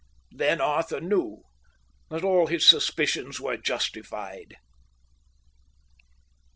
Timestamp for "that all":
2.09-2.47